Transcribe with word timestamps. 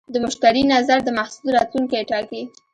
د 0.13 0.15
مشتری 0.23 0.63
نظر 0.73 0.97
د 1.03 1.09
محصول 1.17 1.49
راتلونکی 1.57 2.01
ټاکي. 2.09 2.41